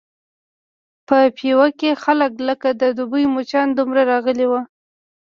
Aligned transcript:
په 1.07 1.17
پېوه 1.37 1.67
کې 1.79 1.99
خلک 2.03 2.31
لکه 2.47 2.69
د 2.81 2.83
دوبي 2.97 3.23
مچانو 3.35 3.75
دومره 3.77 4.01
راغلي 4.11 4.45
وو. 4.47 4.61